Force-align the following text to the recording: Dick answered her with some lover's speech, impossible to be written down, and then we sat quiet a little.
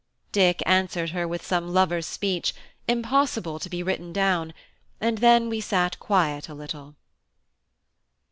Dick 0.31 0.63
answered 0.65 1.11
her 1.11 1.27
with 1.27 1.45
some 1.45 1.71
lover's 1.75 2.07
speech, 2.07 2.55
impossible 2.87 3.59
to 3.59 3.69
be 3.69 3.83
written 3.83 4.11
down, 4.11 4.51
and 4.99 5.19
then 5.19 5.47
we 5.47 5.61
sat 5.61 5.99
quiet 5.99 6.49
a 6.49 6.55
little. 6.55 6.95